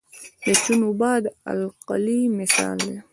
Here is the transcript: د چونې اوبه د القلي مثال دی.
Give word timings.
د 0.45 0.45
چونې 0.63 0.85
اوبه 0.87 1.11
د 1.23 1.25
القلي 1.55 2.21
مثال 2.39 2.77
دی. 2.85 2.97